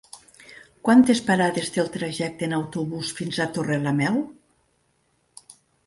[0.89, 4.23] Quantes parades té el trajecte en autobús fins a Torrelameu?